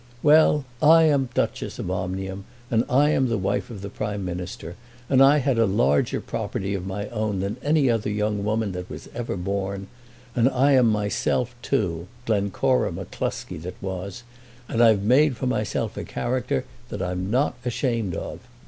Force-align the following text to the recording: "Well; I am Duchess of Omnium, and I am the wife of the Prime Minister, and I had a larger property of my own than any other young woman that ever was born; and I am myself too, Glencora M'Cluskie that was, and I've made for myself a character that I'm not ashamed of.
"Well; 0.23 0.65
I 0.81 1.03
am 1.03 1.29
Duchess 1.35 1.77
of 1.77 1.91
Omnium, 1.91 2.43
and 2.71 2.83
I 2.89 3.11
am 3.11 3.27
the 3.29 3.37
wife 3.37 3.69
of 3.69 3.83
the 3.83 3.89
Prime 3.91 4.25
Minister, 4.25 4.75
and 5.07 5.21
I 5.21 5.37
had 5.37 5.59
a 5.59 5.67
larger 5.67 6.19
property 6.19 6.73
of 6.73 6.87
my 6.87 7.07
own 7.09 7.39
than 7.39 7.57
any 7.61 7.87
other 7.87 8.09
young 8.09 8.43
woman 8.43 8.71
that 8.71 8.87
ever 9.15 9.35
was 9.35 9.45
born; 9.45 9.89
and 10.35 10.49
I 10.49 10.71
am 10.71 10.87
myself 10.87 11.53
too, 11.61 12.07
Glencora 12.25 12.91
M'Cluskie 12.91 13.61
that 13.61 13.75
was, 13.79 14.23
and 14.67 14.81
I've 14.81 15.03
made 15.03 15.37
for 15.37 15.45
myself 15.45 15.95
a 15.97 16.03
character 16.03 16.65
that 16.89 17.03
I'm 17.03 17.29
not 17.29 17.53
ashamed 17.63 18.15
of. 18.15 18.39